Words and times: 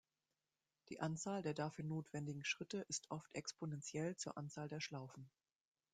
Die 0.89 0.99
Anzahl 0.99 1.43
der 1.43 1.53
dafür 1.53 1.85
notwendigen 1.85 2.43
Schritte 2.43 2.79
ist 2.89 3.11
oft 3.11 3.35
exponentiell 3.35 4.15
zur 4.15 4.35
Anzahl 4.35 4.67
der 4.67 4.79
Schlaufen. 4.81 5.29